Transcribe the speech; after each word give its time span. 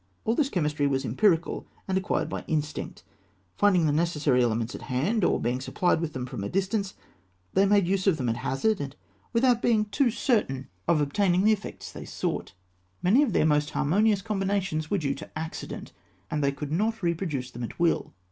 All 0.25 0.33
this 0.33 0.49
chemistry 0.49 0.87
was 0.87 1.05
empirical, 1.05 1.67
and 1.87 1.95
acquired 1.95 2.27
by 2.27 2.43
instinct. 2.47 3.03
Finding 3.55 3.85
the 3.85 3.91
necessary 3.91 4.41
elements 4.41 4.73
at 4.73 4.81
hand, 4.81 5.23
or 5.23 5.39
being 5.39 5.61
supplied 5.61 6.01
with 6.01 6.13
them 6.13 6.25
from 6.25 6.43
a 6.43 6.49
distance, 6.49 6.95
they 7.53 7.67
made 7.67 7.85
use 7.85 8.07
of 8.07 8.17
them 8.17 8.27
at 8.27 8.37
hazard, 8.37 8.81
and 8.81 8.95
without 9.31 9.61
being 9.61 9.85
too 9.85 10.09
certain 10.09 10.69
of 10.87 11.01
obtaining 11.01 11.43
the 11.43 11.53
effects 11.53 11.91
they 11.91 12.03
sought. 12.05 12.53
Many 13.03 13.21
of 13.21 13.31
their 13.31 13.45
most 13.45 13.69
harmonious 13.69 14.23
combinations 14.23 14.89
were 14.89 14.97
due 14.97 15.13
to 15.13 15.29
accident, 15.37 15.93
and 16.31 16.43
they 16.43 16.51
could 16.51 16.71
not 16.71 17.03
reproduce 17.03 17.51
them 17.51 17.61
at 17.63 17.79
will. 17.79 18.11